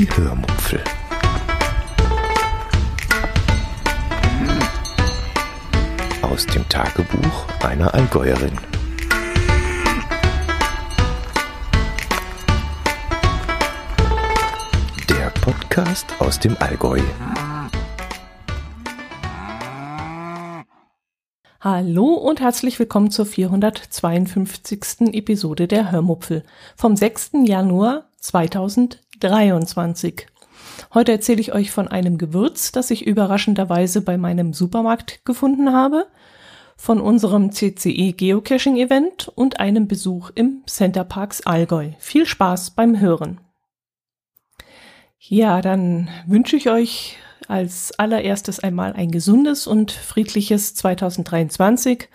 [0.00, 0.82] Die Hörmupfel.
[6.22, 8.56] Aus dem Tagebuch einer Allgäuerin.
[15.10, 17.02] Der Podcast aus dem Allgäu.
[21.60, 25.12] Hallo und herzlich willkommen zur 452.
[25.12, 26.42] Episode der Hörmupfel
[26.74, 27.32] vom 6.
[27.44, 28.06] Januar
[29.20, 30.26] 2023.
[30.94, 36.06] Heute erzähle ich euch von einem Gewürz, das ich überraschenderweise bei meinem Supermarkt gefunden habe,
[36.76, 41.90] von unserem CCE Geocaching Event und einem Besuch im Center Parks Allgäu.
[41.98, 43.40] Viel Spaß beim Hören.
[45.18, 52.08] Ja, dann wünsche ich euch als allererstes einmal ein gesundes und friedliches 2023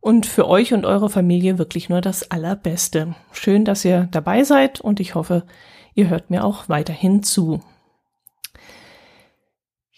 [0.00, 3.14] und für euch und eure Familie wirklich nur das Allerbeste.
[3.32, 5.44] Schön, dass ihr dabei seid und ich hoffe,
[5.94, 7.60] ihr hört mir auch weiterhin zu.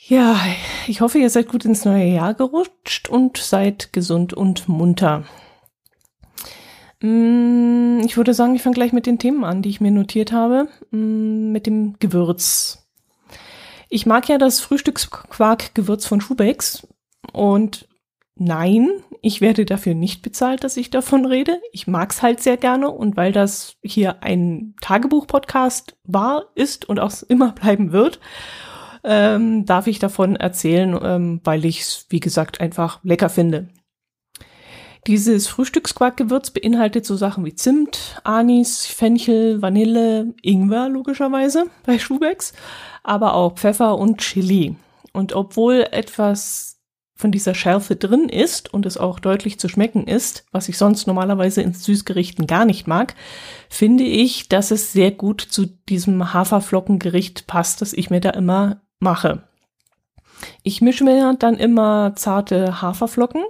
[0.06, 0.38] Ja,
[0.86, 5.24] ich hoffe, ihr seid gut ins neue Jahr gerutscht und seid gesund und munter.
[7.00, 10.30] Mm, ich würde sagen, ich fange gleich mit den Themen an, die ich mir notiert
[10.30, 12.86] habe, mm, mit dem Gewürz.
[13.88, 16.86] Ich mag ja das Frühstücksquark-Gewürz von Schubecks
[17.32, 17.88] und
[18.36, 18.90] nein,
[19.22, 21.60] ich werde dafür nicht bezahlt, dass ich davon rede.
[21.72, 27.12] Ich mag's halt sehr gerne und weil das hier ein Tagebuch-Podcast war, ist und auch
[27.28, 28.20] immer bleiben wird,
[29.04, 33.68] ähm, darf ich davon erzählen, ähm, weil ich es, wie gesagt, einfach lecker finde.
[35.06, 42.54] Dieses Frühstücksquarkgewürz beinhaltet so Sachen wie Zimt, Anis, Fenchel, Vanille, Ingwer logischerweise bei Schubecks,
[43.02, 44.76] aber auch Pfeffer und Chili.
[45.12, 46.73] Und obwohl etwas
[47.16, 51.06] von dieser Schärfe drin ist und es auch deutlich zu schmecken ist, was ich sonst
[51.06, 53.14] normalerweise in Süßgerichten gar nicht mag,
[53.68, 58.82] finde ich, dass es sehr gut zu diesem Haferflockengericht passt, das ich mir da immer
[58.98, 59.44] mache.
[60.64, 63.44] Ich mische mir dann immer zarte Haferflocken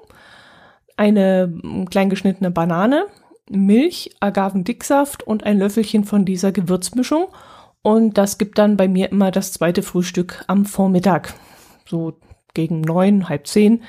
[0.96, 1.52] eine
[1.90, 3.06] kleingeschnittene Banane,
[3.50, 7.26] Milch, Agavendicksaft und ein Löffelchen von dieser Gewürzmischung.
[7.82, 11.34] Und das gibt dann bei mir immer das zweite Frühstück am Vormittag.
[11.86, 12.18] So
[12.54, 13.82] gegen neun, halb zehn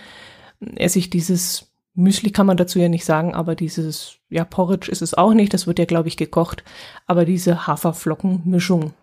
[0.75, 5.01] esse ich dieses Müsli kann man dazu ja nicht sagen, aber dieses, ja, Porridge ist
[5.01, 6.63] es auch nicht, das wird ja, glaube ich, gekocht,
[7.07, 8.93] aber diese Haferflockenmischung.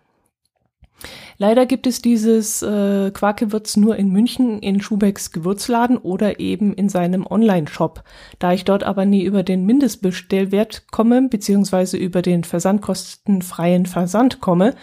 [1.39, 6.87] Leider gibt es dieses äh, Quarkgewürz nur in München in Schubecks Gewürzladen oder eben in
[6.87, 8.03] seinem Online-Shop.
[8.37, 14.75] Da ich dort aber nie über den Mindestbestellwert komme, beziehungsweise über den versandkostenfreien Versand komme,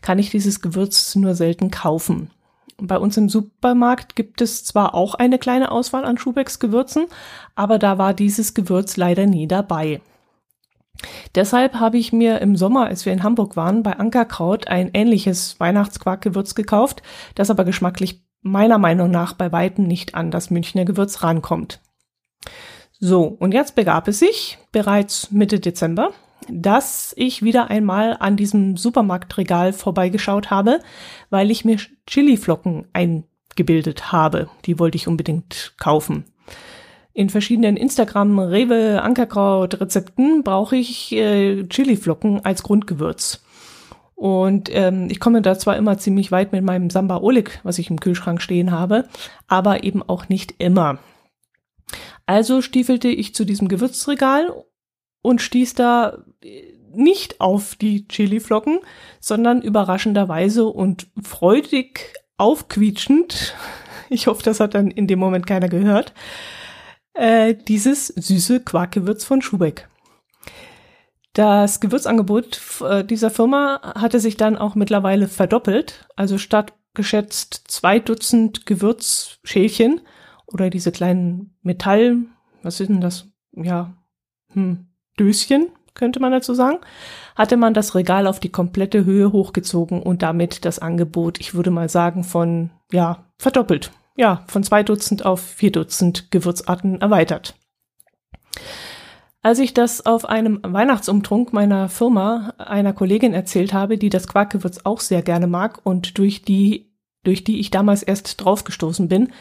[0.00, 2.30] kann ich dieses Gewürz nur selten kaufen.
[2.78, 7.06] Bei uns im Supermarkt gibt es zwar auch eine kleine Auswahl an Schubecks Gewürzen,
[7.54, 10.02] aber da war dieses Gewürz leider nie dabei.
[11.34, 15.58] Deshalb habe ich mir im Sommer, als wir in Hamburg waren, bei Ankerkraut ein ähnliches
[15.60, 17.02] Weihnachtsquarkgewürz gekauft,
[17.34, 21.80] das aber geschmacklich meiner Meinung nach bei weitem nicht an das Münchner Gewürz rankommt.
[22.98, 26.12] So, und jetzt begab es sich, bereits Mitte Dezember,
[26.50, 30.80] dass ich wieder einmal an diesem Supermarktregal vorbeigeschaut habe,
[31.30, 34.48] weil ich mir Chiliflocken eingebildet habe.
[34.64, 36.24] Die wollte ich unbedingt kaufen
[37.16, 43.42] in verschiedenen Instagram, Rewe, Ankerkraut Rezepten brauche ich äh, Chiliflocken als Grundgewürz.
[44.14, 47.88] Und ähm, ich komme da zwar immer ziemlich weit mit meinem Samba Oleg, was ich
[47.88, 49.08] im Kühlschrank stehen habe,
[49.48, 50.98] aber eben auch nicht immer.
[52.26, 54.52] Also stiefelte ich zu diesem Gewürzregal
[55.26, 56.62] und stieß da äh,
[56.94, 58.78] nicht auf die Chiliflocken,
[59.18, 63.54] sondern überraschenderweise und freudig aufquietschend,
[64.08, 66.14] ich hoffe, das hat dann in dem Moment keiner gehört,
[67.14, 69.88] äh, dieses süße Quarkgewürz von Schubeck.
[71.32, 76.08] Das Gewürzangebot äh, dieser Firma hatte sich dann auch mittlerweile verdoppelt.
[76.14, 80.00] Also statt geschätzt zwei Dutzend Gewürzschälchen
[80.46, 82.18] oder diese kleinen Metall,
[82.62, 83.28] was ist denn das?
[83.52, 83.92] Ja,
[84.52, 84.86] hm,
[85.18, 86.78] Döschen, könnte man dazu sagen,
[87.34, 91.70] hatte man das Regal auf die komplette Höhe hochgezogen und damit das Angebot, ich würde
[91.70, 97.54] mal sagen, von, ja, verdoppelt ja, von zwei Dutzend auf vier Dutzend Gewürzarten erweitert.
[99.42, 104.80] Als ich das auf einem Weihnachtsumtrunk meiner Firma einer Kollegin erzählt habe, die das Quarkgewürz
[104.84, 106.90] auch sehr gerne mag und durch die,
[107.22, 109.32] durch die ich damals erst draufgestoßen bin,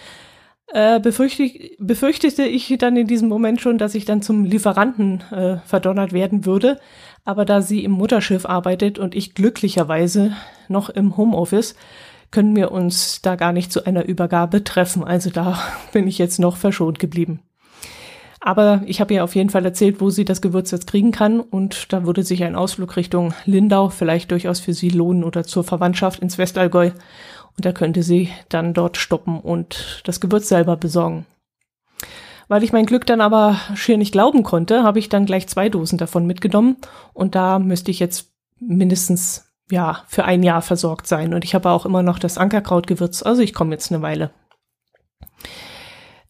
[0.67, 5.57] äh, befürchte, befürchtete ich dann in diesem Moment schon, dass ich dann zum Lieferanten äh,
[5.65, 6.79] verdonnert werden würde.
[7.23, 10.33] Aber da sie im Mutterschiff arbeitet und ich glücklicherweise
[10.67, 11.75] noch im Homeoffice,
[12.31, 15.03] können wir uns da gar nicht zu einer Übergabe treffen.
[15.03, 15.59] Also da
[15.93, 17.39] bin ich jetzt noch verschont geblieben.
[18.41, 21.39] Aber ich habe ihr auf jeden Fall erzählt, wo sie das Gewürz jetzt kriegen kann.
[21.39, 25.63] Und da würde sich ein Ausflug Richtung Lindau vielleicht durchaus für sie lohnen oder zur
[25.63, 26.91] Verwandtschaft ins Westallgäu.
[27.57, 31.25] Und da könnte sie dann dort stoppen und das Gewürz selber besorgen.
[32.47, 35.69] Weil ich mein Glück dann aber schier nicht glauben konnte, habe ich dann gleich zwei
[35.69, 36.77] Dosen davon mitgenommen.
[37.13, 41.33] Und da müsste ich jetzt mindestens ja für ein Jahr versorgt sein.
[41.33, 43.23] Und ich habe auch immer noch das Ankerkrautgewürz.
[43.23, 44.29] Also ich komme jetzt eine Weile.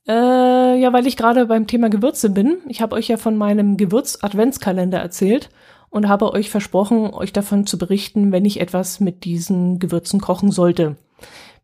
[0.07, 2.59] Äh, ja, weil ich gerade beim Thema Gewürze bin.
[2.69, 5.49] Ich habe euch ja von meinem Gewürz-Adventskalender erzählt
[5.95, 10.51] und habe euch versprochen, euch davon zu berichten, wenn ich etwas mit diesen Gewürzen kochen
[10.51, 10.97] sollte.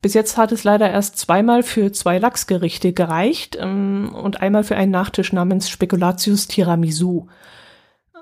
[0.01, 4.77] Bis jetzt hat es leider erst zweimal für zwei Lachsgerichte gereicht ähm, und einmal für
[4.77, 7.27] einen Nachtisch namens Spekulatius Tiramisu.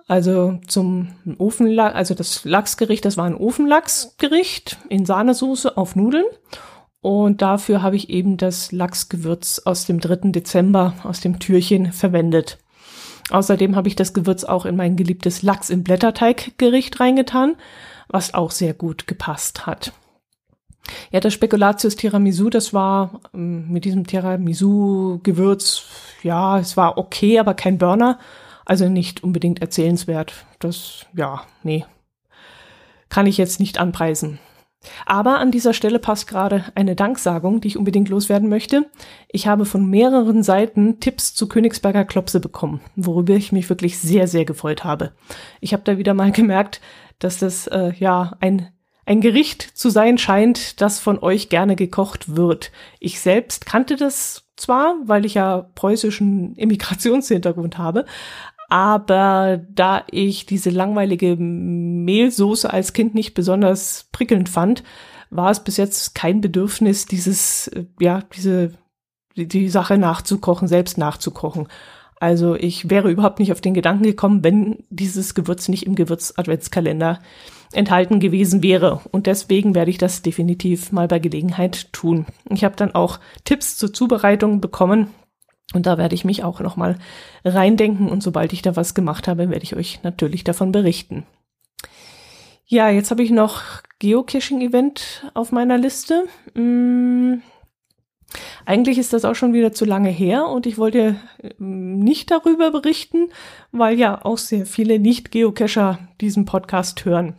[0.07, 6.25] Also zum Ofenlachs, also das Lachsgericht, das war ein Ofenlachsgericht in Sahnesoße auf Nudeln
[7.01, 10.31] und dafür habe ich eben das Lachsgewürz aus dem 3.
[10.31, 12.57] Dezember aus dem Türchen verwendet.
[13.29, 17.55] Außerdem habe ich das Gewürz auch in mein geliebtes Lachs im Blätterteiggericht reingetan,
[18.07, 19.93] was auch sehr gut gepasst hat.
[21.11, 25.85] Ja, das Spekulatius Tiramisu, das war ähm, mit diesem Tiramisu-Gewürz,
[26.23, 28.17] ja, es war okay, aber kein Burner.
[28.65, 30.45] Also nicht unbedingt erzählenswert.
[30.59, 31.85] Das, ja, nee.
[33.09, 34.39] Kann ich jetzt nicht anpreisen.
[35.05, 38.89] Aber an dieser Stelle passt gerade eine Danksagung, die ich unbedingt loswerden möchte.
[39.27, 44.27] Ich habe von mehreren Seiten Tipps zu Königsberger Klopse bekommen, worüber ich mich wirklich sehr,
[44.27, 45.11] sehr gefreut habe.
[45.59, 46.81] Ich habe da wieder mal gemerkt,
[47.19, 48.69] dass das äh, ja ein
[49.05, 52.71] ein Gericht zu sein scheint, das von euch gerne gekocht wird.
[52.99, 58.05] Ich selbst kannte das zwar, weil ich ja preußischen Immigrationshintergrund habe,
[58.69, 64.83] aber da ich diese langweilige Mehlsoße als Kind nicht besonders prickelnd fand,
[65.31, 68.73] war es bis jetzt kein Bedürfnis, dieses, äh, ja, diese,
[69.35, 71.67] die, die Sache nachzukochen, selbst nachzukochen.
[72.19, 77.19] Also ich wäre überhaupt nicht auf den Gedanken gekommen, wenn dieses Gewürz nicht im Gewürz-Adventskalender
[77.71, 79.01] enthalten gewesen wäre.
[79.11, 82.25] Und deswegen werde ich das definitiv mal bei Gelegenheit tun.
[82.49, 85.07] Ich habe dann auch Tipps zur Zubereitung bekommen,
[85.73, 86.97] und da werde ich mich auch nochmal
[87.45, 91.25] reindenken und sobald ich da was gemacht habe, werde ich euch natürlich davon berichten.
[92.65, 93.61] Ja, jetzt habe ich noch
[93.99, 96.25] Geocaching-Event auf meiner Liste.
[96.53, 97.41] Hm,
[98.65, 101.15] eigentlich ist das auch schon wieder zu lange her und ich wollte
[101.57, 103.29] hm, nicht darüber berichten,
[103.71, 107.35] weil ja auch sehr viele Nicht-Geocacher diesen Podcast hören.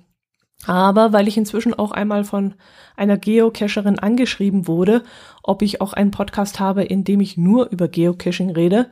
[0.66, 2.54] Aber weil ich inzwischen auch einmal von
[2.96, 5.02] einer Geocacherin angeschrieben wurde,
[5.42, 8.90] ob ich auch einen Podcast habe, in dem ich nur über Geocaching rede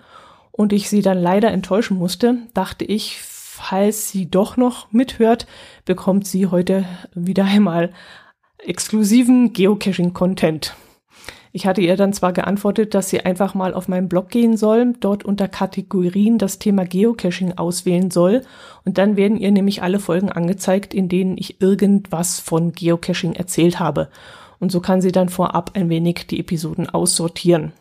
[0.50, 5.46] und ich sie dann leider enttäuschen musste, dachte ich, falls sie doch noch mithört,
[5.84, 6.84] bekommt sie heute
[7.14, 7.92] wieder einmal
[8.58, 10.74] exklusiven Geocaching-Content.
[11.58, 14.92] Ich hatte ihr dann zwar geantwortet, dass sie einfach mal auf meinen Blog gehen soll,
[15.00, 18.42] dort unter Kategorien das Thema Geocaching auswählen soll
[18.84, 23.80] und dann werden ihr nämlich alle Folgen angezeigt, in denen ich irgendwas von Geocaching erzählt
[23.80, 24.06] habe.
[24.60, 27.72] Und so kann sie dann vorab ein wenig die Episoden aussortieren.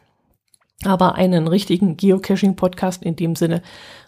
[0.83, 3.61] Aber einen richtigen Geocaching-Podcast in dem Sinne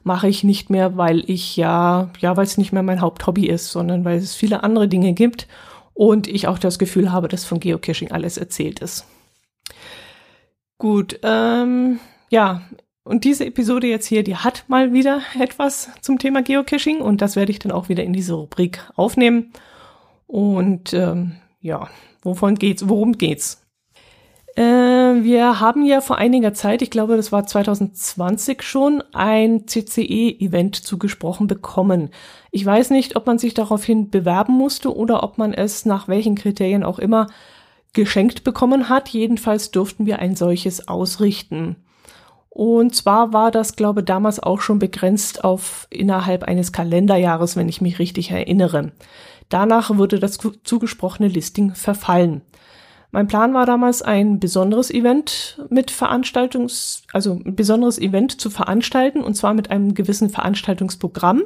[0.04, 3.70] mache ich nicht mehr, weil ich ja, ja, weil es nicht mehr mein Haupthobby ist,
[3.70, 5.48] sondern weil es viele andere Dinge gibt
[5.94, 9.06] und ich auch das Gefühl habe, dass von Geocaching alles erzählt ist.
[10.80, 12.00] Gut, ähm,
[12.30, 12.62] ja,
[13.04, 17.36] und diese Episode jetzt hier, die hat mal wieder etwas zum Thema Geocaching und das
[17.36, 19.52] werde ich dann auch wieder in diese Rubrik aufnehmen.
[20.26, 21.90] Und ähm, ja,
[22.24, 22.88] wovon geht's?
[22.88, 23.62] Worum geht's?
[24.56, 30.78] Äh, wir haben ja vor einiger Zeit, ich glaube, das war 2020 schon, ein CCE-Event
[30.78, 32.10] zugesprochen bekommen.
[32.52, 36.36] Ich weiß nicht, ob man sich daraufhin bewerben musste oder ob man es nach welchen
[36.36, 37.28] Kriterien auch immer
[37.94, 39.10] geschenkt bekommen hat.
[39.10, 41.76] Jedenfalls durften wir ein solches ausrichten.
[42.50, 47.80] Und zwar war das, glaube damals auch schon begrenzt auf innerhalb eines Kalenderjahres, wenn ich
[47.80, 48.92] mich richtig erinnere.
[49.50, 52.42] Danach würde das zugesprochene Listing verfallen.
[53.12, 59.22] Mein Plan war damals ein besonderes Event mit Veranstaltungs, also ein besonderes Event zu veranstalten
[59.22, 61.44] und zwar mit einem gewissen Veranstaltungsprogramm.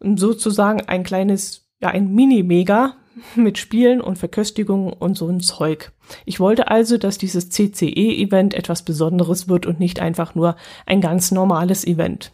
[0.00, 2.96] Sozusagen ein kleines, ja, ein Mini-Mega
[3.34, 5.92] mit Spielen und Verköstigungen und so ein Zeug.
[6.24, 10.56] Ich wollte also, dass dieses CCE-Event etwas Besonderes wird und nicht einfach nur
[10.86, 12.32] ein ganz normales Event.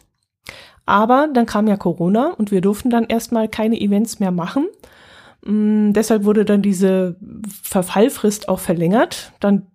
[0.85, 4.67] Aber dann kam ja Corona und wir durften dann erstmal keine Events mehr machen.
[5.45, 7.15] Mm, deshalb wurde dann diese
[7.63, 9.31] Verfallfrist auch verlängert.
[9.39, 9.67] Dann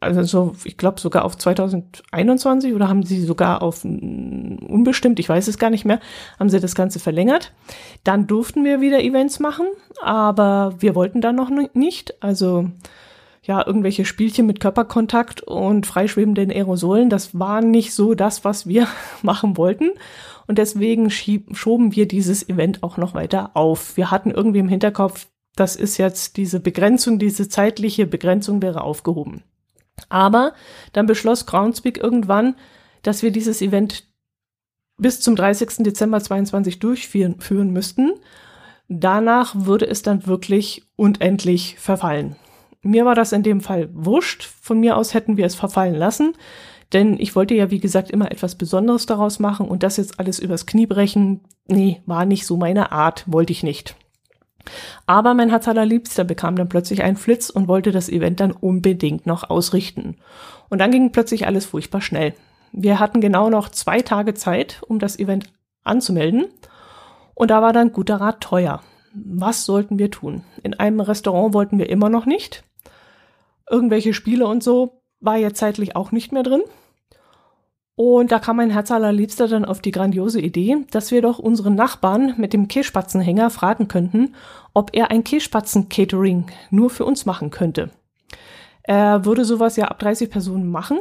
[0.00, 5.48] also so, ich glaube sogar auf 2021 oder haben sie sogar auf unbestimmt, ich weiß
[5.48, 6.00] es gar nicht mehr,
[6.38, 7.52] haben sie das Ganze verlängert.
[8.04, 9.66] Dann durften wir wieder Events machen,
[10.02, 12.22] aber wir wollten dann noch nicht.
[12.22, 12.70] Also
[13.42, 18.88] ja, irgendwelche Spielchen mit Körperkontakt und freischwebenden Aerosolen, das war nicht so das, was wir
[19.22, 19.90] machen wollten.
[20.48, 23.96] Und deswegen schieb, schoben wir dieses Event auch noch weiter auf.
[23.96, 25.26] Wir hatten irgendwie im Hinterkopf,
[25.56, 29.42] das ist jetzt diese Begrenzung, diese zeitliche Begrenzung wäre aufgehoben.
[30.08, 30.52] Aber
[30.92, 32.54] dann beschloss Groundspeak irgendwann,
[33.02, 34.04] dass wir dieses Event
[34.98, 35.78] bis zum 30.
[35.78, 38.12] Dezember 22 durchführen führen müssten.
[38.88, 42.36] Danach würde es dann wirklich unendlich verfallen.
[42.82, 44.44] Mir war das in dem Fall wurscht.
[44.60, 46.34] Von mir aus hätten wir es verfallen lassen.
[46.92, 50.38] Denn ich wollte ja, wie gesagt, immer etwas Besonderes daraus machen und das jetzt alles
[50.38, 53.96] übers Knie brechen, nee, war nicht so meine Art, wollte ich nicht.
[55.06, 59.26] Aber mein Herz allerliebster bekam dann plötzlich einen Flitz und wollte das Event dann unbedingt
[59.26, 60.16] noch ausrichten.
[60.68, 62.34] Und dann ging plötzlich alles furchtbar schnell.
[62.72, 65.52] Wir hatten genau noch zwei Tage Zeit, um das Event
[65.84, 66.46] anzumelden.
[67.34, 68.82] Und da war dann guter Rat teuer.
[69.14, 70.42] Was sollten wir tun?
[70.62, 72.64] In einem Restaurant wollten wir immer noch nicht.
[73.70, 76.62] Irgendwelche Spiele und so war ja zeitlich auch nicht mehr drin.
[77.96, 81.74] Und da kam mein Herz allerliebster dann auf die grandiose Idee, dass wir doch unseren
[81.74, 84.34] Nachbarn mit dem Kässpatzenhänger fragen könnten,
[84.74, 87.90] ob er ein Käsespatzen-Catering nur für uns machen könnte.
[88.82, 90.98] Er würde sowas ja ab 30 Personen machen.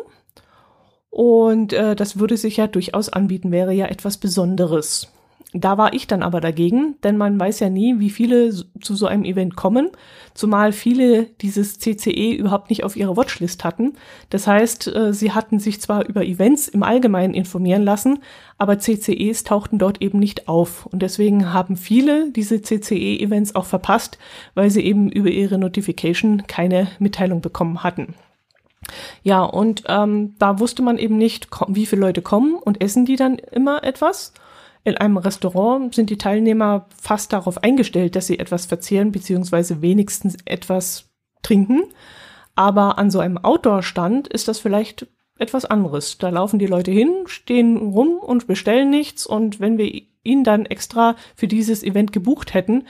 [1.10, 5.12] Und äh, das würde sich ja durchaus anbieten, wäre ja etwas Besonderes.
[5.58, 9.08] Da war ich dann aber dagegen, denn man weiß ja nie, wie viele zu so
[9.08, 9.90] einem Event kommen,
[10.34, 13.94] zumal viele dieses CCE überhaupt nicht auf ihrer Watchlist hatten.
[14.30, 18.20] Das heißt, äh, sie hatten sich zwar über Events im Allgemeinen informieren lassen,
[18.58, 20.88] aber CCEs tauchten dort eben nicht auf.
[20.88, 24.20] Und deswegen haben viele diese CCE-Events auch verpasst,
[24.56, 28.14] weil sie eben über ihre Notification keine Mitteilung bekommen hatten.
[29.24, 33.16] Ja, und ähm, da wusste man eben nicht, wie viele Leute kommen und essen die
[33.16, 34.34] dann immer etwas.
[34.86, 39.82] In einem Restaurant sind die Teilnehmer fast darauf eingestellt, dass sie etwas verzehren bzw.
[39.82, 41.10] wenigstens etwas
[41.42, 41.84] trinken.
[42.54, 45.08] Aber an so einem Outdoor-Stand ist das vielleicht
[45.40, 46.20] etwas anderes.
[46.20, 49.26] Da laufen die Leute hin, stehen rum und bestellen nichts.
[49.26, 49.92] Und wenn wir
[50.24, 52.84] ihn dann extra für dieses Event gebucht hätten,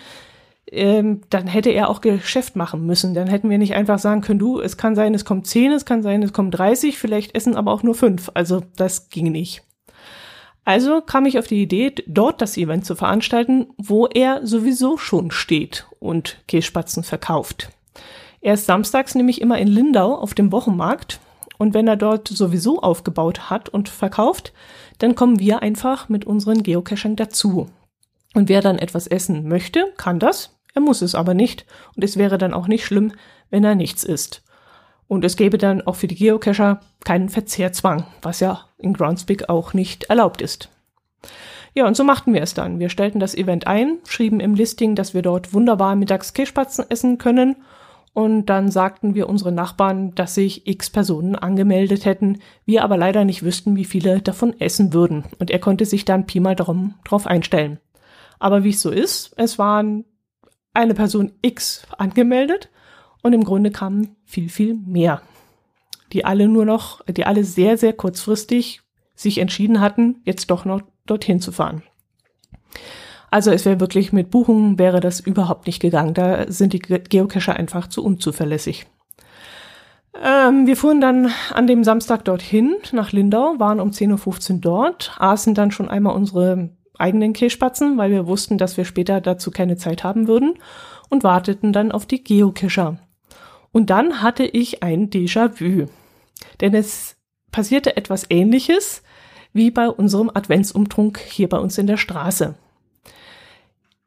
[0.69, 3.13] ähm, dann hätte er auch Geschäft machen müssen.
[3.13, 5.85] Dann hätten wir nicht einfach sagen können, du, es kann sein, es kommt zehn, es
[5.85, 8.31] kann sein, es kommen 30, vielleicht essen aber auch nur fünf.
[8.33, 9.63] Also das ging nicht.
[10.65, 15.29] Also kam ich auf die Idee, dort das Event zu veranstalten, wo er sowieso schon
[15.29, 17.69] steht und Kässpatzen verkauft.
[18.41, 21.19] Er ist samstags nämlich immer in Lindau auf dem Wochenmarkt
[21.59, 24.53] und wenn er dort sowieso aufgebaut hat und verkauft,
[24.97, 27.69] dann kommen wir einfach mit unseren Geocachern dazu.
[28.33, 32.17] Und wer dann etwas essen möchte, kann das, er muss es aber nicht und es
[32.17, 33.13] wäre dann auch nicht schlimm,
[33.51, 34.43] wenn er nichts isst.
[35.07, 39.73] Und es gäbe dann auch für die Geocacher keinen Verzehrzwang, was ja in Groundspeak auch
[39.73, 40.69] nicht erlaubt ist.
[41.73, 42.79] Ja, und so machten wir es dann.
[42.79, 47.17] Wir stellten das Event ein, schrieben im Listing, dass wir dort wunderbar mittags Kässpatzen essen
[47.17, 47.57] können
[48.15, 53.25] und dann sagten wir unseren Nachbarn, dass sich x Personen angemeldet hätten, wir aber leider
[53.25, 55.25] nicht wüssten, wie viele davon essen würden.
[55.37, 57.77] Und er konnte sich dann Pi mal drum, drauf einstellen.
[58.39, 60.05] Aber wie es so ist, es waren
[60.73, 62.69] eine Person X angemeldet
[63.25, 65.19] und im Grunde kamen viel, viel mehr,
[66.13, 68.81] die alle nur noch, die alle sehr, sehr kurzfristig
[69.15, 71.81] sich entschieden hatten, jetzt doch noch dorthin zu fahren.
[73.31, 76.13] Also es wäre wirklich mit Buchungen wäre das überhaupt nicht gegangen.
[76.13, 78.85] Da sind die Geocacher einfach zu unzuverlässig.
[80.23, 85.15] Ähm, wir fuhren dann an dem Samstag dorthin nach Lindau, waren um 10.15 Uhr dort,
[85.17, 89.77] aßen dann schon einmal unsere eigenen Kässpatzen, weil wir wussten, dass wir später dazu keine
[89.77, 90.59] Zeit haben würden
[91.09, 92.99] und warteten dann auf die Geocacher.
[93.75, 95.87] Und dann hatte ich ein Déjà-vu.
[96.61, 97.17] Denn es
[97.51, 99.03] passierte etwas Ähnliches
[99.51, 102.55] wie bei unserem Adventsumtrunk hier bei uns in der Straße.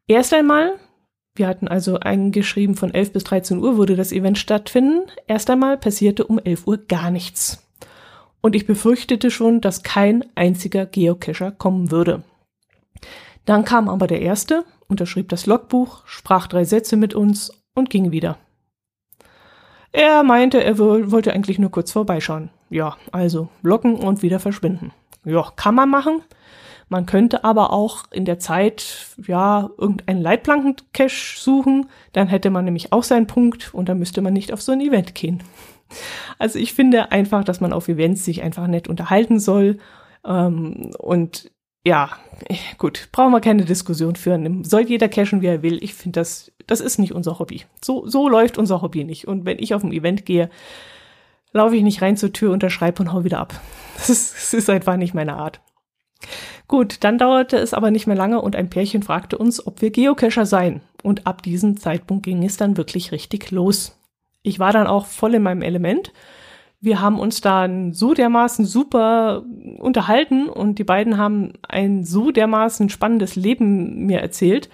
[0.06, 0.76] Erst einmal,
[1.34, 5.02] wir hatten also eingeschrieben, von 11 bis 13 Uhr würde das Event stattfinden.
[5.26, 7.68] Erst einmal passierte um 11 Uhr gar nichts.
[8.40, 12.22] Und ich befürchtete schon, dass kein einziger Geocacher kommen würde.
[13.44, 18.12] Dann kam aber der Erste, unterschrieb das Logbuch, sprach drei Sätze mit uns und ging
[18.12, 18.38] wieder.
[19.92, 22.50] Er meinte, er wollte eigentlich nur kurz vorbeischauen.
[22.70, 24.92] Ja, also locken und wieder verschwinden.
[25.24, 26.22] Ja, kann man machen.
[26.88, 31.88] Man könnte aber auch in der Zeit, ja, irgendeinen Leitplanken-Cache suchen.
[32.12, 34.80] Dann hätte man nämlich auch seinen Punkt und dann müsste man nicht auf so ein
[34.80, 35.42] Event gehen.
[36.38, 39.78] Also ich finde einfach, dass man auf Events sich einfach nett unterhalten soll.
[40.22, 41.50] Ähm, und
[41.88, 42.10] ja,
[42.76, 44.62] gut, brauchen wir keine Diskussion führen.
[44.62, 45.82] Soll jeder cashen, wie er will.
[45.82, 47.62] Ich finde, das, das ist nicht unser Hobby.
[47.82, 49.26] So, so läuft unser Hobby nicht.
[49.26, 50.50] Und wenn ich auf ein Event gehe,
[51.52, 53.58] laufe ich nicht rein zur Tür, unterschreibe und hau wieder ab.
[53.96, 55.60] Das ist, das ist einfach nicht meine Art.
[56.68, 59.90] Gut, dann dauerte es aber nicht mehr lange und ein Pärchen fragte uns, ob wir
[59.90, 60.82] Geocacher seien.
[61.02, 63.98] Und ab diesem Zeitpunkt ging es dann wirklich richtig los.
[64.42, 66.12] Ich war dann auch voll in meinem Element.
[66.80, 69.44] Wir haben uns dann so dermaßen super
[69.78, 74.68] unterhalten und die beiden haben ein so dermaßen spannendes Leben mir erzählt,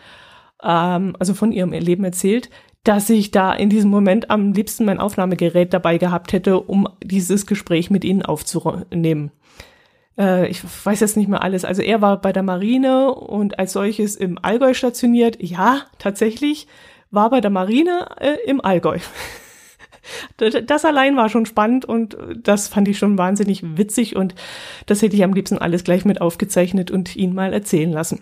[0.62, 2.50] ähm, also von ihrem Leben erzählt,
[2.84, 7.46] dass ich da in diesem Moment am liebsten mein Aufnahmegerät dabei gehabt hätte, um dieses
[7.46, 9.30] Gespräch mit ihnen aufzunehmen.
[10.18, 11.64] Äh, ich weiß jetzt nicht mehr alles.
[11.64, 15.42] Also er war bei der Marine und als solches im Allgäu stationiert.
[15.42, 16.66] Ja, tatsächlich
[17.10, 18.98] war bei der Marine äh, im Allgäu.
[20.36, 24.34] das allein war schon spannend und das fand ich schon wahnsinnig witzig und
[24.86, 28.20] das hätte ich am liebsten alles gleich mit aufgezeichnet und ihn mal erzählen lassen.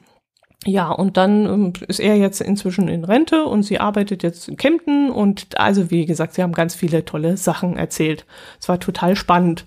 [0.65, 4.57] Ja, und dann ähm, ist er jetzt inzwischen in Rente und sie arbeitet jetzt in
[4.57, 8.27] Kempten und also wie gesagt, sie haben ganz viele tolle Sachen erzählt.
[8.61, 9.67] Es war total spannend.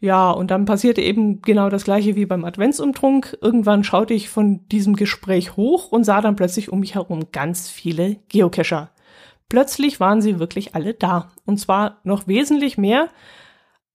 [0.00, 3.38] Ja, und dann passierte eben genau das gleiche wie beim Adventsumtrunk.
[3.40, 7.68] Irgendwann schaute ich von diesem Gespräch hoch und sah dann plötzlich um mich herum ganz
[7.68, 8.90] viele Geocacher.
[9.48, 11.30] Plötzlich waren sie wirklich alle da.
[11.46, 13.08] Und zwar noch wesentlich mehr,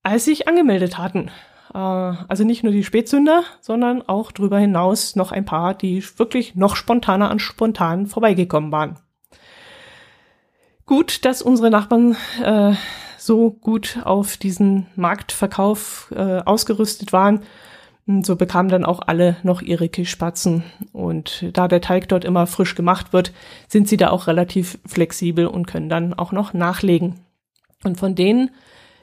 [0.02, 1.30] als sich angemeldet hatten.
[1.74, 6.56] Äh, also nicht nur die Spätzünder, sondern auch darüber hinaus noch ein paar, die wirklich
[6.56, 9.00] noch spontaner an spontan vorbeigekommen waren.
[10.86, 12.74] Gut, dass unsere Nachbarn äh,
[13.18, 17.42] so gut auf diesen Marktverkauf äh, ausgerüstet waren.
[18.06, 20.64] So bekamen dann auch alle noch ihre Kischspatzen.
[20.92, 23.32] Und da der Teig dort immer frisch gemacht wird,
[23.68, 27.22] sind sie da auch relativ flexibel und können dann auch noch nachlegen.
[27.86, 28.52] Und von denen,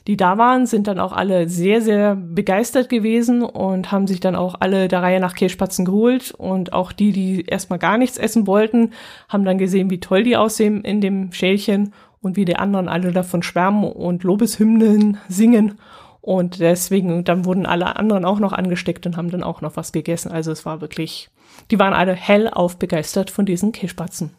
[0.07, 4.37] die da waren, sind dann auch alle sehr, sehr begeistert gewesen und haben sich dann
[4.37, 6.33] auch alle der Reihe nach Kirschspatzen geholt.
[6.33, 8.93] Und auch die, die erstmal gar nichts essen wollten,
[9.31, 13.13] haben dann gesehen, wie toll die aussehen in dem Schälchen und wie die anderen alle
[13.13, 15.79] davon schwärmen und Lobeshymnen singen.
[16.21, 19.93] Und deswegen, dann wurden alle anderen auch noch angesteckt und haben dann auch noch was
[19.93, 20.31] gegessen.
[20.31, 21.31] Also es war wirklich,
[21.71, 24.35] die waren alle hellauf begeistert von diesen Kirschspatzen.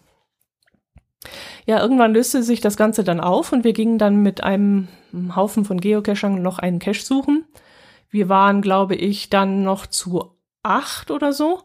[1.66, 4.88] Ja, irgendwann löste sich das Ganze dann auf und wir gingen dann mit einem
[5.36, 7.46] Haufen von Geocachern noch einen Cache suchen.
[8.10, 11.62] Wir waren, glaube ich, dann noch zu acht oder so.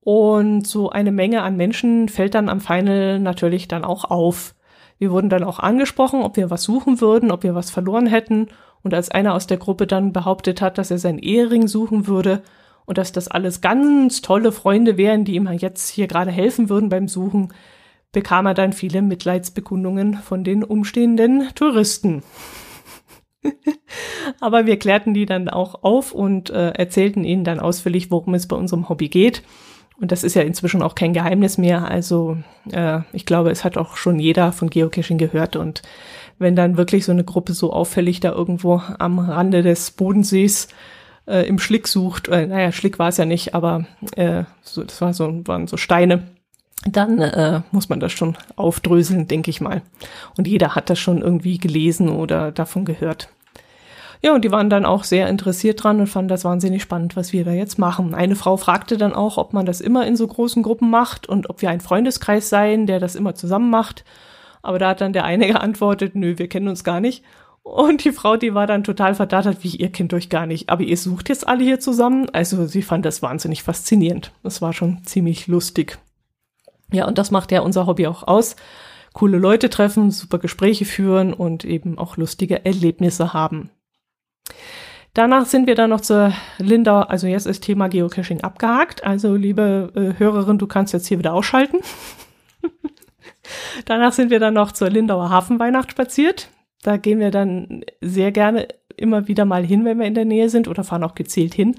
[0.00, 4.54] Und so eine Menge an Menschen fällt dann am Final natürlich dann auch auf.
[4.98, 8.48] Wir wurden dann auch angesprochen, ob wir was suchen würden, ob wir was verloren hätten.
[8.82, 12.42] Und als einer aus der Gruppe dann behauptet hat, dass er seinen Ehering suchen würde
[12.86, 16.88] und dass das alles ganz tolle Freunde wären, die ihm jetzt hier gerade helfen würden
[16.88, 17.52] beim Suchen,
[18.12, 22.22] bekam er dann viele Mitleidsbekundungen von den umstehenden Touristen.
[24.40, 28.48] Aber wir klärten die dann auch auf und äh, erzählten ihnen dann ausführlich, worum es
[28.48, 29.42] bei unserem Hobby geht.
[30.00, 31.88] Und das ist ja inzwischen auch kein Geheimnis mehr.
[31.88, 32.38] Also
[32.72, 35.56] äh, ich glaube, es hat auch schon jeder von Geocaching gehört.
[35.56, 35.82] Und
[36.40, 40.68] wenn dann wirklich so eine Gruppe so auffällig da irgendwo am Rande des Bodensees
[41.26, 43.84] äh, im Schlick sucht, äh, naja, Schlick war es ja nicht, aber
[44.16, 46.22] äh, so, das war so, waren so Steine,
[46.86, 49.82] dann äh, muss man das schon aufdröseln, denke ich mal.
[50.38, 53.28] Und jeder hat das schon irgendwie gelesen oder davon gehört.
[54.22, 57.32] Ja, und die waren dann auch sehr interessiert dran und fanden das wahnsinnig spannend, was
[57.32, 58.14] wir da jetzt machen.
[58.14, 61.50] Eine Frau fragte dann auch, ob man das immer in so großen Gruppen macht und
[61.50, 64.04] ob wir ein Freundeskreis seien, der das immer zusammen macht.
[64.62, 67.24] Aber da hat dann der eine geantwortet, nö, wir kennen uns gar nicht.
[67.62, 70.70] Und die Frau, die war dann total verdattert, wie ihr kennt euch gar nicht.
[70.70, 72.28] Aber ihr sucht jetzt alle hier zusammen.
[72.30, 74.32] Also sie fand das wahnsinnig faszinierend.
[74.42, 75.98] Das war schon ziemlich lustig.
[76.92, 78.56] Ja, und das macht ja unser Hobby auch aus.
[79.12, 83.70] Coole Leute treffen, super Gespräche führen und eben auch lustige Erlebnisse haben.
[85.14, 89.02] Danach sind wir dann noch zur Linda, also jetzt ist Thema Geocaching abgehakt.
[89.02, 91.78] Also liebe äh, Hörerin, du kannst jetzt hier wieder ausschalten.
[93.84, 96.48] Danach sind wir dann noch zur Lindauer Hafenweihnacht spaziert.
[96.82, 100.48] Da gehen wir dann sehr gerne immer wieder mal hin, wenn wir in der Nähe
[100.48, 101.76] sind oder fahren auch gezielt hin.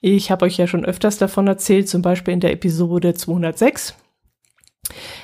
[0.00, 3.96] Ich habe euch ja schon öfters davon erzählt, zum Beispiel in der Episode 206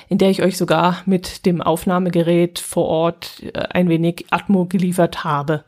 [0.09, 5.23] in der ich euch sogar mit dem Aufnahmegerät vor Ort äh, ein wenig Atmo geliefert
[5.23, 5.63] habe.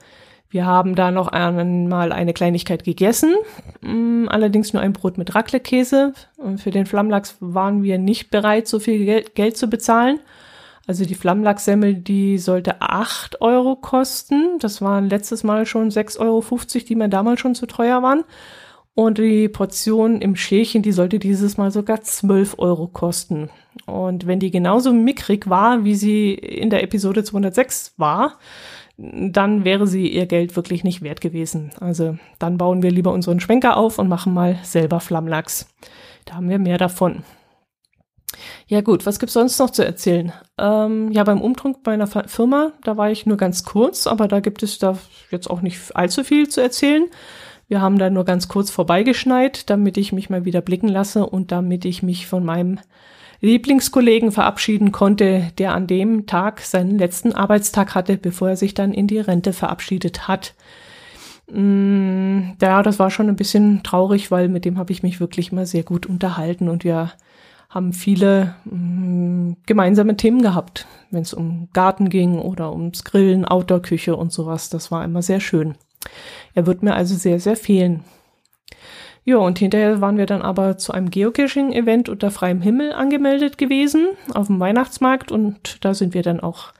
[0.53, 3.33] Wir haben da noch einmal eine Kleinigkeit gegessen,
[3.81, 6.13] mm, allerdings nur ein Brot mit Raclette-Käse.
[6.57, 10.19] Für den Flammlachs waren wir nicht bereit, so viel Geld zu bezahlen.
[10.85, 14.59] Also die Flammlachssemmel, die sollte acht Euro kosten.
[14.59, 18.23] Das waren letztes Mal schon sechs Euro, die mir damals schon zu teuer waren.
[18.93, 23.49] Und die Portion im Schälchen, die sollte dieses Mal sogar 12 Euro kosten.
[23.87, 28.37] Und wenn die genauso mickrig war, wie sie in der Episode 206 war,
[28.97, 31.71] dann wäre sie ihr Geld wirklich nicht wert gewesen.
[31.79, 35.67] Also dann bauen wir lieber unseren Schwenker auf und machen mal selber Flammlachs.
[36.25, 37.23] Da haben wir mehr davon.
[38.67, 40.31] Ja gut, was gibt's sonst noch zu erzählen?
[40.57, 44.39] Ähm, ja, beim Umtrunk bei einer Firma, da war ich nur ganz kurz, aber da
[44.39, 44.97] gibt es da
[45.29, 47.05] jetzt auch nicht allzu viel zu erzählen.
[47.67, 51.51] Wir haben da nur ganz kurz vorbeigeschneit, damit ich mich mal wieder blicken lasse und
[51.51, 52.79] damit ich mich von meinem
[53.43, 58.93] Lieblingskollegen verabschieden konnte, der an dem Tag seinen letzten Arbeitstag hatte, bevor er sich dann
[58.93, 60.55] in die Rente verabschiedet hat.
[61.51, 65.51] Mm, ja, das war schon ein bisschen traurig, weil mit dem habe ich mich wirklich
[65.51, 67.11] mal sehr gut unterhalten und wir
[67.67, 74.15] haben viele mh, gemeinsame Themen gehabt, wenn es um Garten ging oder ums Grillen, Outdoor-Küche
[74.15, 74.69] und sowas.
[74.69, 75.75] Das war immer sehr schön.
[76.53, 78.05] Er wird mir also sehr, sehr fehlen.
[79.25, 84.07] Ja, und hinterher waren wir dann aber zu einem Geocaching-Event unter freiem Himmel angemeldet gewesen
[84.33, 86.73] auf dem Weihnachtsmarkt und da sind wir dann auch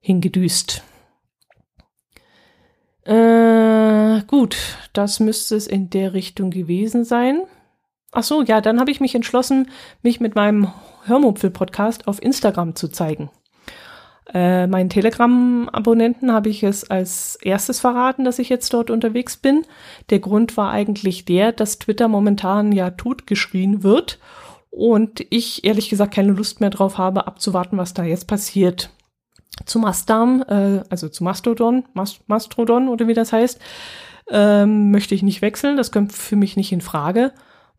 [0.00, 0.82] hingedüst.
[3.04, 4.56] Äh, gut,
[4.94, 7.42] das müsste es in der Richtung gewesen sein.
[8.12, 9.68] Ach so, ja, dann habe ich mich entschlossen,
[10.02, 10.72] mich mit meinem
[11.04, 13.28] Hörmupfel-Podcast auf Instagram zu zeigen.
[14.34, 19.64] Äh, meinen Telegram-Abonnenten habe ich es als erstes verraten, dass ich jetzt dort unterwegs bin.
[20.10, 24.18] Der Grund war eigentlich der, dass Twitter momentan ja totgeschrien wird
[24.70, 28.90] und ich ehrlich gesagt keine Lust mehr drauf habe, abzuwarten, was da jetzt passiert.
[29.66, 33.60] Zu Mastdarm, äh, also zu Mastodon, Mast Mastrodon oder wie das heißt,
[34.30, 35.76] ähm, möchte ich nicht wechseln.
[35.76, 37.32] Das kommt für mich nicht in Frage.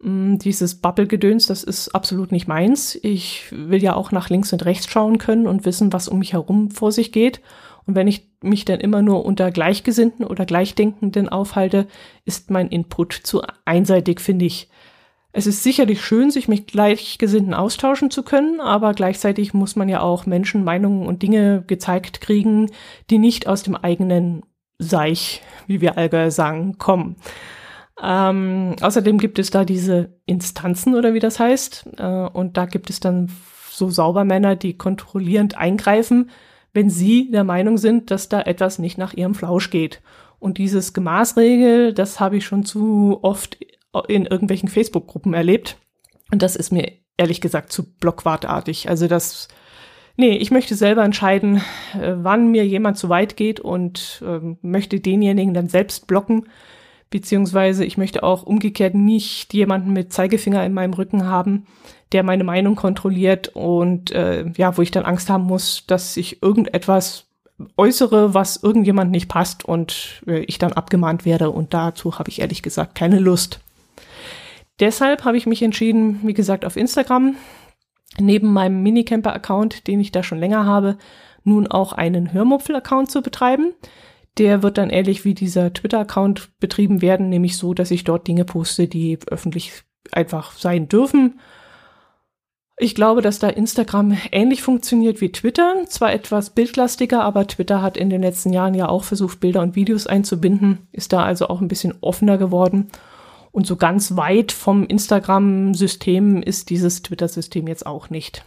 [0.06, 2.94] Mm, dieses Bubble-Gedöns, das ist absolut nicht meins.
[3.02, 6.34] Ich will ja auch nach links und rechts schauen können und wissen, was um mich
[6.34, 7.42] herum vor sich geht.
[7.88, 11.88] Und wenn ich mich dann immer nur unter Gleichgesinnten oder Gleichdenkenden aufhalte,
[12.24, 14.70] ist mein Input zu einseitig, finde ich.
[15.32, 20.02] Es ist sicherlich schön, sich mit Gleichgesinnten austauschen zu können, aber gleichzeitig muss man ja
[20.02, 22.70] auch Menschen, Meinungen und Dinge gezeigt kriegen,
[23.10, 24.44] die nicht aus dem eigenen
[24.78, 27.16] Seich, wie wir Allgäuer sagen, kommen.
[28.02, 31.88] Ähm, außerdem gibt es da diese Instanzen oder wie das heißt.
[31.98, 33.32] Äh, und da gibt es dann
[33.70, 36.30] so Saubermänner, die kontrollierend eingreifen,
[36.74, 40.02] wenn sie der Meinung sind, dass da etwas nicht nach ihrem Flausch geht.
[40.40, 43.58] Und dieses Gemaßregel, das habe ich schon zu oft
[44.08, 45.78] in irgendwelchen Facebook-Gruppen erlebt.
[46.32, 48.90] Und das ist mir ehrlich gesagt zu blockwartartig.
[48.90, 49.48] Also das,
[50.18, 51.62] nee, ich möchte selber entscheiden,
[52.00, 56.48] äh, wann mir jemand zu weit geht und äh, möchte denjenigen dann selbst blocken
[57.10, 61.66] beziehungsweise ich möchte auch umgekehrt nicht jemanden mit Zeigefinger in meinem Rücken haben,
[62.12, 66.42] der meine Meinung kontrolliert und äh, ja, wo ich dann Angst haben muss, dass ich
[66.42, 67.26] irgendetwas
[67.78, 72.42] äußere, was irgendjemand nicht passt und äh, ich dann abgemahnt werde und dazu habe ich
[72.42, 73.60] ehrlich gesagt keine Lust.
[74.80, 77.36] Deshalb habe ich mich entschieden, wie gesagt, auf Instagram
[78.20, 80.98] neben meinem Minicamper-Account, den ich da schon länger habe,
[81.44, 83.74] nun auch einen Hörmupfel-Account zu betreiben.
[84.38, 88.46] Der wird dann ähnlich wie dieser Twitter-Account betrieben werden, nämlich so, dass ich dort Dinge
[88.46, 91.40] poste, die öffentlich einfach sein dürfen.
[92.78, 95.86] Ich glaube, dass da Instagram ähnlich funktioniert wie Twitter.
[95.88, 99.78] Zwar etwas bildlastiger, aber Twitter hat in den letzten Jahren ja auch versucht, Bilder und
[99.78, 102.88] Videos einzubinden, ist da also auch ein bisschen offener geworden.
[103.54, 108.44] Und so ganz weit vom Instagram-System ist dieses Twitter-System jetzt auch nicht.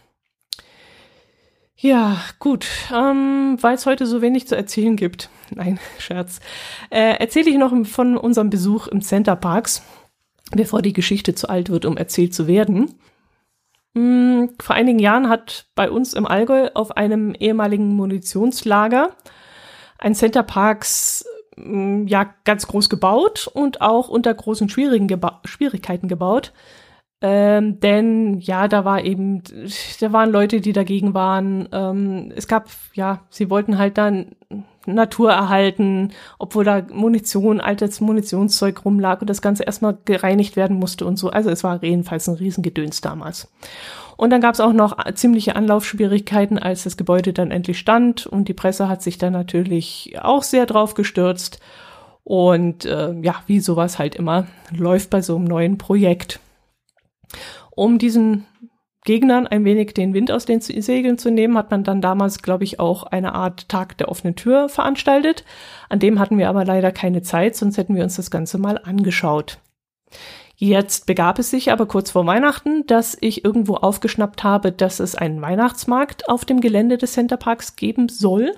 [1.80, 2.66] Ja, gut.
[2.92, 6.40] Ähm, Weil es heute so wenig zu erzählen gibt, nein, Scherz,
[6.90, 9.82] äh, erzähle ich noch von unserem Besuch im Center Parks,
[10.50, 12.96] bevor die Geschichte zu alt wird, um erzählt zu werden.
[13.94, 19.10] Hm, vor einigen Jahren hat bei uns im Allgäu auf einem ehemaligen Munitionslager
[19.98, 21.24] ein Center Parks
[21.56, 26.52] hm, ja ganz groß gebaut und auch unter großen Schwierigkeiten gebaut
[27.20, 29.42] ähm, denn ja, da war eben,
[30.00, 31.68] da waren Leute, die dagegen waren.
[31.72, 34.36] Ähm, es gab, ja, sie wollten halt dann
[34.86, 41.04] Natur erhalten, obwohl da Munition, altes Munitionszeug rumlag und das Ganze erstmal gereinigt werden musste
[41.06, 41.30] und so.
[41.30, 43.50] Also es war jedenfalls ein Riesengedöns damals.
[44.16, 48.48] Und dann gab es auch noch ziemliche Anlaufschwierigkeiten, als das Gebäude dann endlich stand und
[48.48, 51.60] die Presse hat sich dann natürlich auch sehr drauf gestürzt.
[52.24, 56.40] Und äh, ja, wie sowas halt immer läuft bei so einem neuen Projekt.
[57.70, 58.46] Um diesen
[59.04, 62.64] Gegnern ein wenig den Wind aus den Segeln zu nehmen, hat man dann damals, glaube
[62.64, 65.44] ich, auch eine Art Tag der offenen Tür veranstaltet.
[65.88, 68.78] An dem hatten wir aber leider keine Zeit, sonst hätten wir uns das Ganze mal
[68.78, 69.60] angeschaut.
[70.56, 75.14] Jetzt begab es sich aber kurz vor Weihnachten, dass ich irgendwo aufgeschnappt habe, dass es
[75.14, 78.52] einen Weihnachtsmarkt auf dem Gelände des Centerparks geben soll.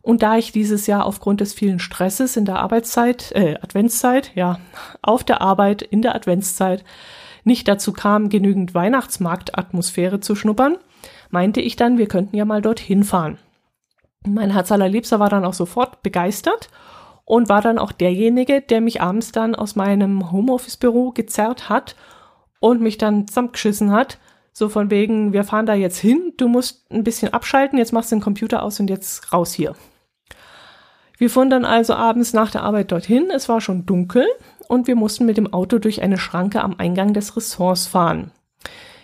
[0.00, 4.58] Und da ich dieses Jahr aufgrund des vielen Stresses in der Arbeitszeit, äh, Adventszeit, ja,
[5.02, 6.82] auf der Arbeit in der Adventszeit
[7.44, 10.76] nicht dazu kam, genügend Weihnachtsmarktatmosphäre zu schnuppern,
[11.30, 13.38] meinte ich dann, wir könnten ja mal dorthin fahren.
[14.26, 16.70] Mein Herz allerliebster war dann auch sofort begeistert
[17.24, 21.96] und war dann auch derjenige, der mich abends dann aus meinem Homeoffice-Büro gezerrt hat
[22.60, 24.18] und mich dann zusammengeschissen hat.
[24.52, 28.12] So von wegen, wir fahren da jetzt hin, du musst ein bisschen abschalten, jetzt machst
[28.12, 29.74] du den Computer aus und jetzt raus hier.
[31.18, 33.30] Wir fuhren dann also abends nach der Arbeit dorthin.
[33.30, 34.26] Es war schon dunkel
[34.74, 38.32] und wir mussten mit dem Auto durch eine Schranke am Eingang des Ressorts fahren.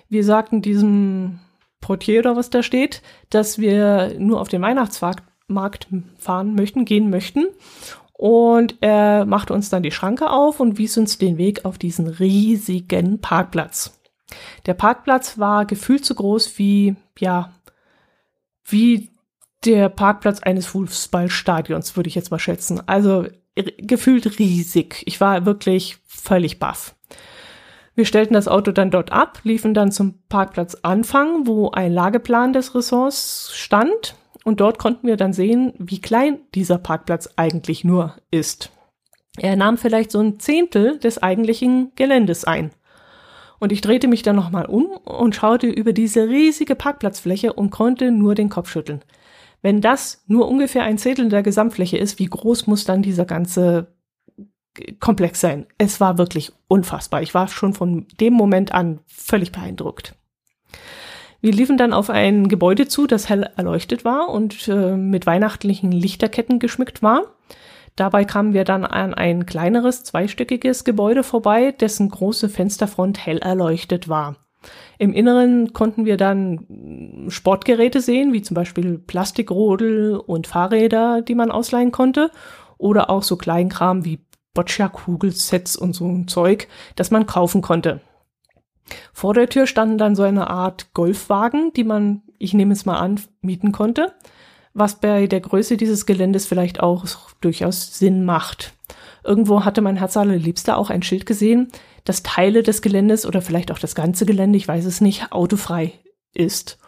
[0.09, 1.39] Wir sagten diesem
[1.81, 7.11] Portier oder was da steht, dass wir nur auf den Weihnachtsmarkt Markt fahren möchten, gehen
[7.11, 7.47] möchten.
[8.13, 12.07] Und er machte uns dann die Schranke auf und wies uns den Weg auf diesen
[12.07, 14.01] riesigen Parkplatz.
[14.67, 17.53] Der Parkplatz war gefühlt so groß wie, ja,
[18.65, 19.11] wie
[19.65, 22.87] der Parkplatz eines Fußballstadions, würde ich jetzt mal schätzen.
[22.87, 25.03] Also gefühlt riesig.
[25.07, 26.95] Ich war wirklich völlig baff.
[27.95, 32.53] Wir stellten das Auto dann dort ab, liefen dann zum Parkplatz Anfang, wo ein Lageplan
[32.53, 34.15] des Ressorts stand.
[34.45, 38.71] Und dort konnten wir dann sehen, wie klein dieser Parkplatz eigentlich nur ist.
[39.37, 42.71] Er nahm vielleicht so ein Zehntel des eigentlichen Geländes ein.
[43.59, 48.11] Und ich drehte mich dann nochmal um und schaute über diese riesige Parkplatzfläche und konnte
[48.11, 49.03] nur den Kopf schütteln.
[49.63, 53.95] Wenn das nur ungefähr ein Zehntel der Gesamtfläche ist, wie groß muss dann dieser ganze
[55.01, 55.67] Komplex sein?
[55.79, 57.23] Es war wirklich unfassbar.
[57.23, 60.15] Ich war schon von dem Moment an völlig beeindruckt.
[61.43, 65.91] Wir liefen dann auf ein Gebäude zu, das hell erleuchtet war und äh, mit weihnachtlichen
[65.91, 67.23] Lichterketten geschmückt war.
[67.97, 74.09] Dabei kamen wir dann an ein kleineres, zweistöckiges Gebäude vorbei, dessen große Fensterfront hell erleuchtet
[74.09, 74.37] war.
[74.99, 81.51] Im Inneren konnten wir dann Sportgeräte sehen, wie zum Beispiel Plastikrodel und Fahrräder, die man
[81.51, 82.31] ausleihen konnte,
[82.77, 84.21] oder auch so Kleinkram wie
[84.55, 88.01] Boccia-Kugelsets und so ein Zeug, das man kaufen konnte.
[89.13, 92.99] Vor der Tür standen dann so eine Art Golfwagen, die man, ich nehme es mal
[92.99, 94.15] an, mieten konnte,
[94.75, 97.07] was bei der Größe dieses Geländes vielleicht auch
[97.41, 98.73] durchaus Sinn macht.
[99.23, 101.69] Irgendwo hatte mein Herz allerliebster auch ein Schild gesehen,
[102.05, 105.93] dass Teile des Geländes oder vielleicht auch das ganze Gelände, ich weiß es nicht, autofrei
[106.33, 106.79] ist.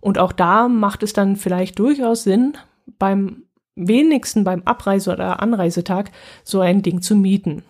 [0.00, 2.56] Und auch da macht es dann vielleicht durchaus Sinn,
[2.98, 3.42] beim
[3.74, 6.10] wenigsten beim Abreise- oder Anreisetag
[6.44, 7.62] so ein Ding zu mieten.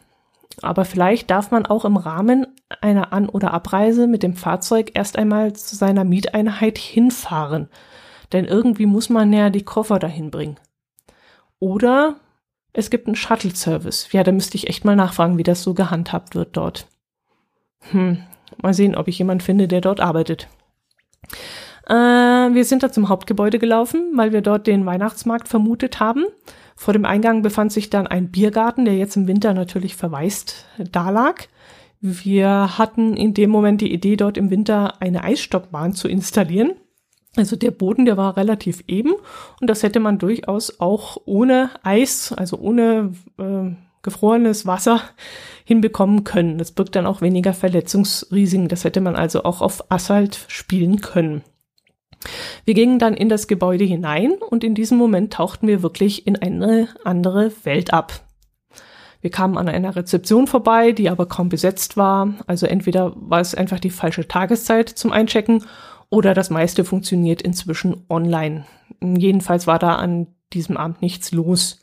[0.62, 2.46] Aber vielleicht darf man auch im Rahmen
[2.80, 7.68] einer An- oder Abreise mit dem Fahrzeug erst einmal zu seiner Mieteinheit hinfahren.
[8.32, 10.56] Denn irgendwie muss man ja die Koffer dahin bringen.
[11.58, 12.16] Oder
[12.76, 14.08] es gibt einen Shuttle-Service.
[14.12, 16.86] Ja, da müsste ich echt mal nachfragen, wie das so gehandhabt wird dort.
[17.90, 18.18] Hm,
[18.62, 20.48] mal sehen, ob ich jemanden finde, der dort arbeitet.
[21.88, 26.24] Äh, wir sind da zum Hauptgebäude gelaufen, weil wir dort den Weihnachtsmarkt vermutet haben.
[26.74, 31.48] Vor dem Eingang befand sich dann ein Biergarten, der jetzt im Winter natürlich verwaist dalag.
[32.02, 36.72] Wir hatten in dem Moment die Idee, dort im Winter eine Eisstockbahn zu installieren.
[37.36, 39.12] Also der Boden, der war relativ eben
[39.60, 45.02] und das hätte man durchaus auch ohne Eis, also ohne äh, gefrorenes Wasser
[45.64, 46.58] hinbekommen können.
[46.58, 48.68] Das birgt dann auch weniger Verletzungsrisiken.
[48.68, 51.42] Das hätte man also auch auf Asphalt spielen können.
[52.64, 56.36] Wir gingen dann in das Gebäude hinein und in diesem Moment tauchten wir wirklich in
[56.36, 58.20] eine andere Welt ab.
[59.20, 62.34] Wir kamen an einer Rezeption vorbei, die aber kaum besetzt war.
[62.46, 65.64] Also entweder war es einfach die falsche Tageszeit zum Einchecken
[66.10, 68.64] oder das meiste funktioniert inzwischen online.
[69.00, 71.80] Jedenfalls war da an diesem Abend nichts los.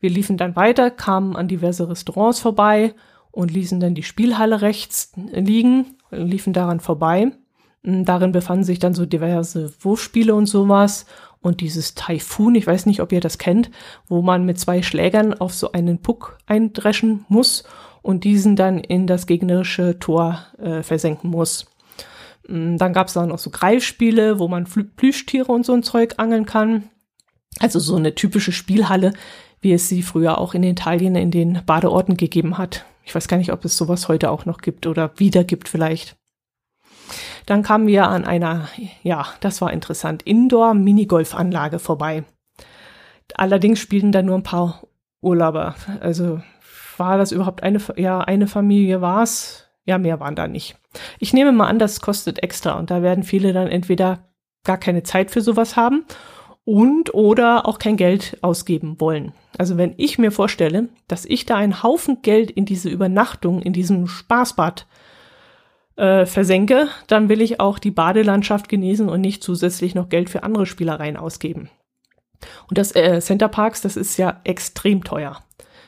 [0.00, 2.94] Wir liefen dann weiter, kamen an diverse Restaurants vorbei
[3.30, 7.32] und ließen dann die Spielhalle rechts liegen, liefen daran vorbei.
[7.82, 11.06] Darin befanden sich dann so diverse Wurfspiele und sowas
[11.44, 13.70] und dieses Typhoon, ich weiß nicht, ob ihr das kennt,
[14.08, 17.64] wo man mit zwei Schlägern auf so einen Puck eindreschen muss
[18.00, 21.66] und diesen dann in das gegnerische Tor äh, versenken muss.
[22.48, 26.14] Mm, dann gab es da noch so Greifspiele, wo man Plüschtiere und so ein Zeug
[26.18, 26.90] angeln kann.
[27.60, 29.12] Also so eine typische Spielhalle,
[29.60, 32.84] wie es sie früher auch in Italien in den Badeorten gegeben hat.
[33.04, 36.16] Ich weiß gar nicht, ob es sowas heute auch noch gibt oder wieder gibt vielleicht.
[37.46, 38.68] Dann kamen wir an einer,
[39.02, 42.24] ja, das war interessant, Indoor-Minigolfanlage vorbei.
[43.34, 44.82] Allerdings spielten da nur ein paar
[45.20, 45.74] Urlauber.
[46.00, 46.40] Also
[46.96, 49.63] war das überhaupt eine, ja, eine Familie war es?
[49.84, 50.76] Ja, mehr waren da nicht.
[51.18, 54.28] Ich nehme mal an, das kostet extra und da werden viele dann entweder
[54.64, 56.04] gar keine Zeit für sowas haben
[56.64, 59.32] und oder auch kein Geld ausgeben wollen.
[59.58, 63.74] Also wenn ich mir vorstelle, dass ich da einen Haufen Geld in diese Übernachtung, in
[63.74, 64.86] diesem Spaßbad
[65.96, 70.42] äh, versenke, dann will ich auch die Badelandschaft genießen und nicht zusätzlich noch Geld für
[70.42, 71.68] andere Spielereien ausgeben.
[72.68, 75.42] Und das äh, Center Parks, das ist ja extrem teuer.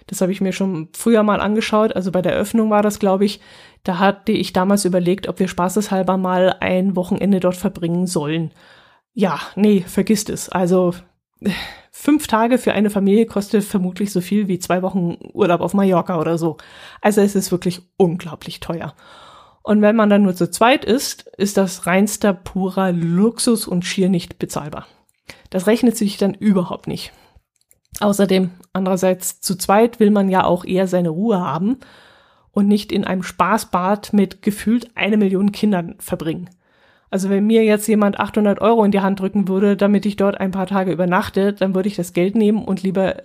[0.07, 1.95] Das habe ich mir schon früher mal angeschaut.
[1.95, 3.41] Also bei der Öffnung war das, glaube ich,
[3.83, 8.53] da hatte ich damals überlegt, ob wir spaßeshalber mal ein Wochenende dort verbringen sollen.
[9.15, 10.49] Ja, nee, vergisst es.
[10.49, 10.95] Also
[11.91, 16.21] fünf Tage für eine Familie kostet vermutlich so viel wie zwei Wochen Urlaub auf Mallorca
[16.21, 16.57] oder so.
[17.01, 18.95] Also es ist wirklich unglaublich teuer.
[19.63, 24.09] Und wenn man dann nur zu zweit ist, ist das reinster purer Luxus und schier
[24.09, 24.87] nicht bezahlbar.
[25.51, 27.13] Das rechnet sich dann überhaupt nicht.
[28.01, 31.79] Außerdem, andererseits, zu zweit will man ja auch eher seine Ruhe haben
[32.53, 36.51] und nicht in einem Spaßbad mit gefühlt eine Million Kindern verbringen.
[37.11, 40.41] Also wenn mir jetzt jemand 800 Euro in die Hand drücken würde, damit ich dort
[40.41, 43.17] ein paar Tage übernachte, dann würde ich das Geld nehmen und lieber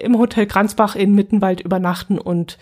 [0.00, 2.58] im Hotel Kranzbach in Mittenwald übernachten und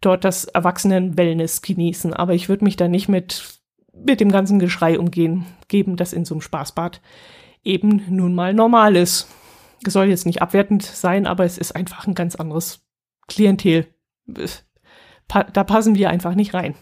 [0.00, 2.14] dort das Erwachsenen-Wellness genießen.
[2.14, 3.58] Aber ich würde mich da nicht mit,
[3.92, 7.00] mit dem ganzen Geschrei umgehen, geben, das in so einem Spaßbad
[7.64, 9.28] eben nun mal normal ist.
[9.86, 12.84] Soll jetzt nicht abwertend sein, aber es ist einfach ein ganz anderes
[13.28, 13.86] Klientel.
[14.26, 16.74] Da passen wir einfach nicht rein.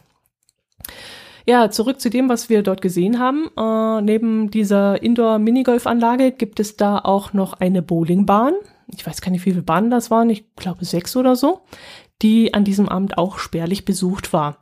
[1.46, 3.50] Ja, zurück zu dem, was wir dort gesehen haben.
[3.56, 8.54] Äh, neben dieser Indoor-Minigolf-Anlage gibt es da auch noch eine Bowlingbahn.
[8.86, 10.30] Ich weiß gar nicht, wie viele Bahnen das waren.
[10.30, 11.62] Ich glaube sechs oder so,
[12.20, 14.58] die an diesem Abend auch spärlich besucht war.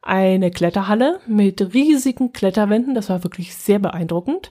[0.00, 2.94] Eine Kletterhalle mit riesigen Kletterwänden.
[2.94, 4.50] Das war wirklich sehr beeindruckend.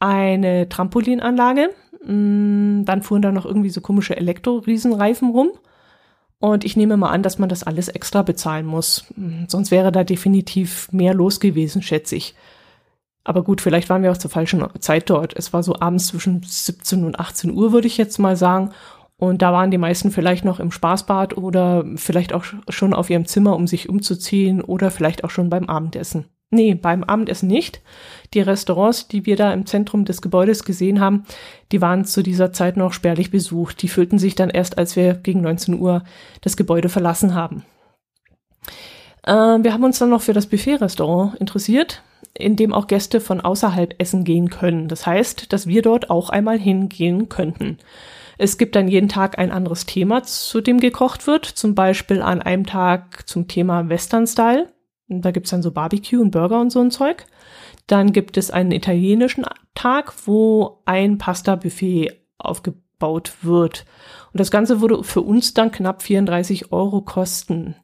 [0.00, 1.70] Eine Trampolinanlage.
[2.04, 5.50] Mm, dann fuhren da noch irgendwie so komische Elektro-Riesenreifen rum.
[6.38, 9.06] Und ich nehme mal an, dass man das alles extra bezahlen muss.
[9.14, 12.34] Hm, sonst wäre da definitiv mehr los gewesen, schätze ich.
[13.24, 15.34] Aber gut, vielleicht waren wir auch zur falschen Zeit dort.
[15.36, 18.70] Es war so abends zwischen 17 und 18 Uhr, würde ich jetzt mal sagen.
[19.16, 23.24] Und da waren die meisten vielleicht noch im Spaßbad oder vielleicht auch schon auf ihrem
[23.24, 26.26] Zimmer, um sich umzuziehen oder vielleicht auch schon beim Abendessen.
[26.56, 27.82] Nee, beim Abendessen nicht.
[28.32, 31.26] Die Restaurants, die wir da im Zentrum des Gebäudes gesehen haben,
[31.70, 33.82] die waren zu dieser Zeit noch spärlich besucht.
[33.82, 36.02] Die füllten sich dann erst, als wir gegen 19 Uhr
[36.40, 37.62] das Gebäude verlassen haben.
[39.24, 43.42] Äh, wir haben uns dann noch für das Buffet-Restaurant interessiert, in dem auch Gäste von
[43.42, 44.88] außerhalb essen gehen können.
[44.88, 47.76] Das heißt, dass wir dort auch einmal hingehen könnten.
[48.38, 51.44] Es gibt dann jeden Tag ein anderes Thema, zu dem gekocht wird.
[51.44, 54.68] Zum Beispiel an einem Tag zum Thema Western Style.
[55.08, 57.26] Da gibt's dann so Barbecue und Burger und so ein Zeug.
[57.86, 63.84] Dann gibt es einen italienischen Tag, wo ein Pasta-Buffet aufgebaut wird.
[64.32, 67.76] Und das Ganze würde für uns dann knapp 34 Euro kosten.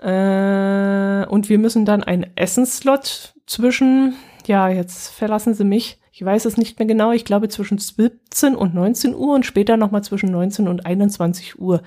[0.00, 4.14] Äh, und wir müssen dann einen Essenslot zwischen,
[4.46, 8.54] ja, jetzt verlassen Sie mich, ich weiß es nicht mehr genau, ich glaube zwischen 17
[8.54, 11.82] und 19 Uhr und später nochmal zwischen 19 und 21 Uhr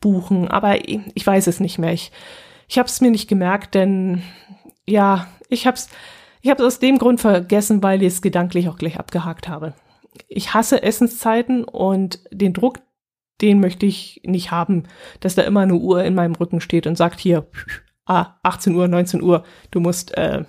[0.00, 0.48] buchen.
[0.48, 1.92] Aber ich weiß es nicht mehr.
[1.92, 2.12] Ich
[2.70, 4.22] ich habe es mir nicht gemerkt, denn
[4.86, 5.88] ja, ich habe es
[6.40, 9.74] ich hab's aus dem Grund vergessen, weil ich es gedanklich auch gleich abgehakt habe.
[10.28, 12.78] Ich hasse Essenszeiten und den Druck,
[13.40, 14.84] den möchte ich nicht haben,
[15.18, 17.46] dass da immer eine Uhr in meinem Rücken steht und sagt hier,
[18.06, 20.44] ah, 18 Uhr, 19 Uhr, du musst äh,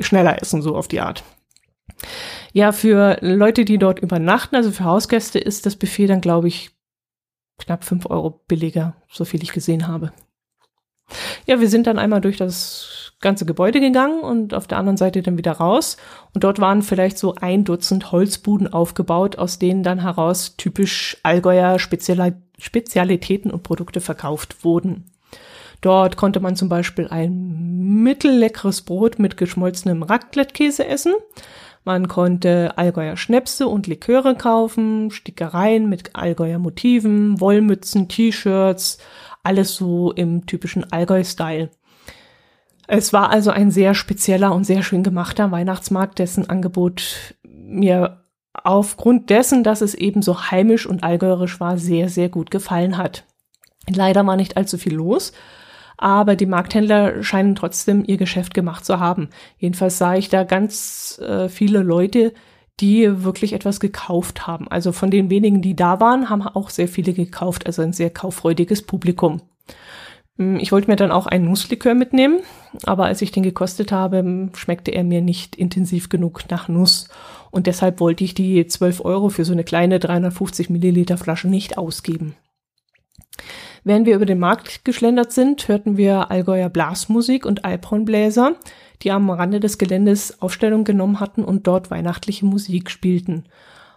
[0.00, 1.22] schneller essen, so auf die Art.
[2.52, 6.70] Ja, für Leute, die dort übernachten, also für Hausgäste, ist das Buffet dann, glaube ich,
[7.58, 10.12] knapp 5 Euro billiger, so viel ich gesehen habe.
[11.46, 15.22] Ja, wir sind dann einmal durch das ganze Gebäude gegangen und auf der anderen Seite
[15.22, 15.96] dann wieder raus.
[16.34, 21.78] Und dort waren vielleicht so ein Dutzend Holzbuden aufgebaut, aus denen dann heraus typisch Allgäuer
[21.78, 25.04] Spezialitäten und Produkte verkauft wurden.
[25.80, 31.14] Dort konnte man zum Beispiel ein mittelleckeres Brot mit geschmolzenem Raclette-Käse essen.
[31.84, 38.98] Man konnte Allgäuer Schnäpse und Liköre kaufen, Stickereien mit Allgäuer Motiven, Wollmützen, T-Shirts,
[39.42, 41.70] alles so im typischen Allgäu-Style.
[42.88, 49.30] Es war also ein sehr spezieller und sehr schön gemachter Weihnachtsmarkt, dessen Angebot mir aufgrund
[49.30, 53.24] dessen, dass es eben so heimisch und allgäuerisch war, sehr, sehr gut gefallen hat.
[53.88, 55.32] Leider war nicht allzu viel los,
[55.96, 59.30] aber die Markthändler scheinen trotzdem ihr Geschäft gemacht zu haben.
[59.58, 62.32] Jedenfalls sah ich da ganz äh, viele Leute,
[62.80, 64.68] die wirklich etwas gekauft haben.
[64.68, 68.10] Also von den wenigen, die da waren, haben auch sehr viele gekauft, also ein sehr
[68.10, 69.42] kauffreudiges Publikum.
[70.38, 72.40] Hm, ich wollte mir dann auch einen Nusslikör mitnehmen,
[72.84, 77.08] aber als ich den gekostet habe, schmeckte er mir nicht intensiv genug nach Nuss.
[77.50, 81.76] Und deshalb wollte ich die 12 Euro für so eine kleine 350 Milliliter Flasche nicht
[81.76, 82.34] ausgeben.
[83.84, 88.54] Während wir über den Markt geschlendert sind, hörten wir Allgäuer Blasmusik und Alphornbläser,
[89.02, 93.44] die am Rande des Geländes Aufstellung genommen hatten und dort weihnachtliche Musik spielten.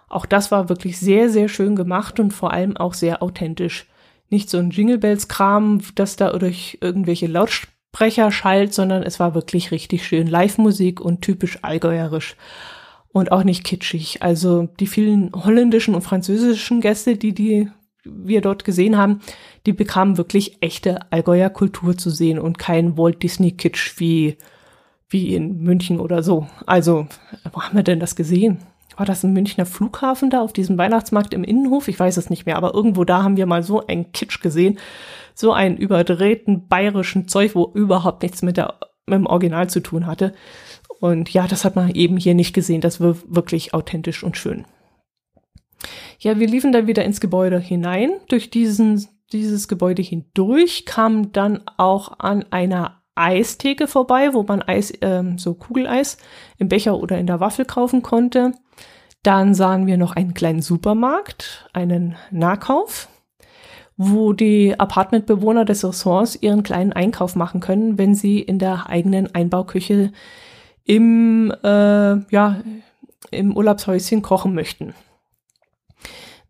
[0.07, 3.87] Auch das war wirklich sehr, sehr schön gemacht und vor allem auch sehr authentisch.
[4.29, 9.35] Nicht so ein Jingle Bells Kram, das da durch irgendwelche Lautsprecher schallt, sondern es war
[9.35, 12.35] wirklich richtig schön Live-Musik und typisch allgäuerisch.
[13.09, 14.21] Und auch nicht kitschig.
[14.21, 17.69] Also die vielen holländischen und französischen Gäste, die die
[18.05, 19.21] wir dort gesehen haben,
[19.65, 24.37] die bekamen wirklich echte Allgäuer Kultur zu sehen und kein Walt Disney Kitsch wie
[25.15, 26.45] wie in München oder so.
[26.65, 27.07] Also,
[27.53, 28.57] wo haben wir denn das gesehen?
[28.97, 31.87] War das ein Münchner Flughafen da auf diesem Weihnachtsmarkt im Innenhof?
[31.87, 34.77] Ich weiß es nicht mehr, aber irgendwo da haben wir mal so einen Kitsch gesehen.
[35.33, 40.05] So einen überdrehten bayerischen Zeug, wo überhaupt nichts mit, der, mit dem Original zu tun
[40.05, 40.33] hatte.
[40.99, 42.81] Und ja, das hat man eben hier nicht gesehen.
[42.81, 44.65] Das war wirklich authentisch und schön.
[46.19, 48.11] Ja, wir liefen dann wieder ins Gebäude hinein.
[48.27, 54.93] Durch diesen, dieses Gebäude hindurch kam dann auch an einer Eistheke vorbei, wo man Eis,
[55.01, 56.17] ähm, so Kugeleis
[56.57, 58.51] im Becher oder in der Waffel kaufen konnte.
[59.23, 63.07] Dann sahen wir noch einen kleinen Supermarkt, einen Nahkauf,
[63.97, 69.33] wo die Apartmentbewohner des Ressorts ihren kleinen Einkauf machen können, wenn sie in der eigenen
[69.33, 70.11] Einbauküche
[70.83, 72.61] im, äh, ja,
[73.31, 74.93] im Urlaubshäuschen kochen möchten.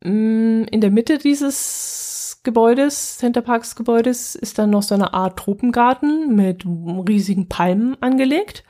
[0.03, 2.04] Mm, in der Mitte dieses
[2.45, 8.63] Gebäudes, Centerparks Gebäudes, ist dann noch so eine Art Tropengarten mit riesigen Palmen angelegt,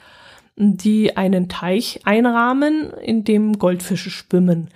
[0.56, 4.70] die einen Teich einrahmen, in dem Goldfische schwimmen.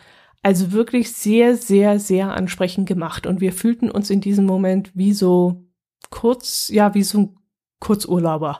[0.43, 3.26] Also wirklich sehr, sehr, sehr ansprechend gemacht.
[3.26, 5.64] Und wir fühlten uns in diesem Moment wie so
[6.12, 7.36] kurz, ja, wie so ein
[7.80, 8.60] Kurzurlauber.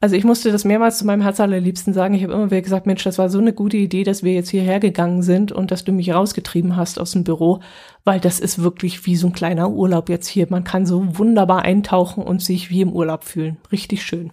[0.00, 2.14] Also ich musste das mehrmals zu meinem Herz allerliebsten sagen.
[2.14, 4.50] Ich habe immer wieder gesagt, Mensch, das war so eine gute Idee, dass wir jetzt
[4.50, 7.60] hierher gegangen sind und dass du mich rausgetrieben hast aus dem Büro,
[8.04, 10.46] weil das ist wirklich wie so ein kleiner Urlaub jetzt hier.
[10.48, 13.56] Man kann so wunderbar eintauchen und sich wie im Urlaub fühlen.
[13.72, 14.32] Richtig schön.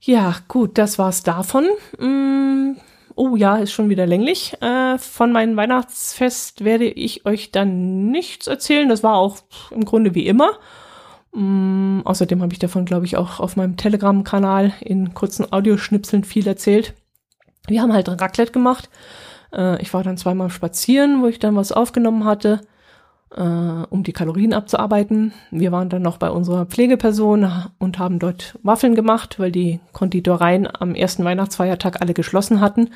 [0.00, 1.66] Ja, gut, das war's davon.
[1.98, 2.76] Mmh
[3.14, 4.54] Oh ja, ist schon wieder länglich.
[4.62, 8.88] Äh, von meinem Weihnachtsfest werde ich euch dann nichts erzählen.
[8.88, 9.38] Das war auch
[9.70, 10.58] im Grunde wie immer.
[11.32, 16.46] Mm, außerdem habe ich davon, glaube ich, auch auf meinem Telegram-Kanal in kurzen Audioschnipseln viel
[16.46, 16.94] erzählt.
[17.66, 18.90] Wir haben halt Raclette gemacht.
[19.52, 22.60] Äh, ich war dann zweimal spazieren, wo ich dann was aufgenommen hatte
[23.36, 23.40] äh,
[23.90, 25.32] um die Kalorien abzuarbeiten.
[25.50, 30.68] Wir waren dann noch bei unserer Pflegeperson und haben dort Waffeln gemacht, weil die Konditoreien
[30.72, 32.90] am ersten Weihnachtsfeiertag alle geschlossen hatten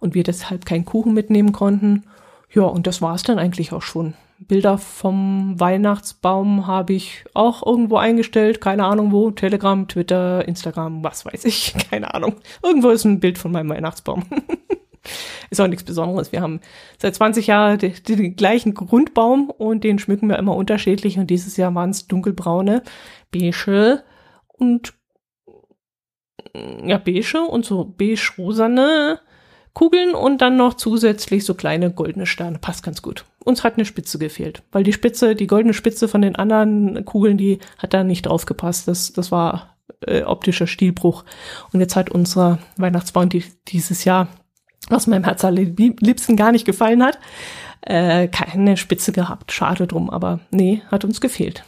[0.00, 2.04] und wir deshalb keinen Kuchen mitnehmen konnten.
[2.52, 4.14] Ja, und das war es dann eigentlich auch schon.
[4.46, 11.24] Bilder vom Weihnachtsbaum habe ich auch irgendwo eingestellt, keine Ahnung wo, Telegram, Twitter, Instagram, was
[11.24, 12.36] weiß ich, keine Ahnung.
[12.62, 14.24] Irgendwo ist ein Bild von meinem Weihnachtsbaum.
[15.50, 16.32] ist auch nichts Besonderes.
[16.32, 16.60] Wir haben
[16.98, 21.18] seit 20 Jahren den, den gleichen Grundbaum und den schmücken wir immer unterschiedlich.
[21.18, 22.82] Und dieses Jahr waren es dunkelbraune,
[23.32, 24.02] beige
[24.46, 24.94] und
[26.84, 29.20] ja, beige und so beige-rosane
[29.74, 32.58] Kugeln und dann noch zusätzlich so kleine goldene Sterne.
[32.58, 33.24] Passt ganz gut.
[33.44, 37.38] Uns hat eine Spitze gefehlt, weil die Spitze, die goldene Spitze von den anderen Kugeln,
[37.38, 38.86] die hat da nicht drauf gepasst.
[38.86, 41.24] Das, das war äh, optischer Stilbruch.
[41.72, 44.28] Und jetzt hat unser Weihnachtsbaum die, dieses Jahr
[44.88, 47.18] was meinem Herz liebsten gar nicht gefallen hat.
[47.82, 49.52] Äh, keine Spitze gehabt.
[49.52, 51.64] Schade drum, aber nee, hat uns gefehlt.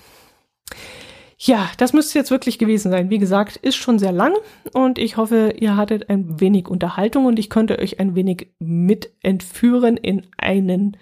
[1.38, 3.10] Ja, das müsste jetzt wirklich gewesen sein.
[3.10, 4.34] Wie gesagt, ist schon sehr lang
[4.72, 9.12] und ich hoffe, ihr hattet ein wenig Unterhaltung und ich konnte euch ein wenig mit
[9.22, 10.96] entführen in einen,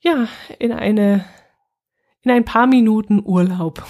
[0.00, 1.24] ja, in eine,
[2.22, 3.84] in ein paar Minuten Urlaub.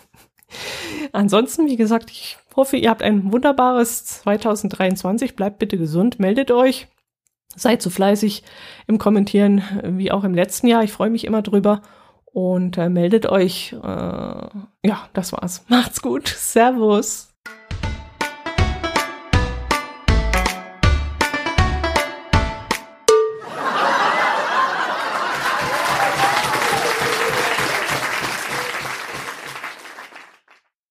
[1.12, 5.34] Ansonsten, wie gesagt, ich hoffe, ihr habt ein wunderbares 2023.
[5.34, 6.88] Bleibt bitte gesund, meldet euch.
[7.56, 8.44] Seid so fleißig
[8.86, 10.84] im Kommentieren wie auch im letzten Jahr.
[10.84, 11.82] Ich freue mich immer drüber.
[12.32, 13.72] Und äh, meldet euch.
[13.72, 15.64] Äh, ja, das war's.
[15.68, 16.28] Macht's gut.
[16.28, 17.29] Servus.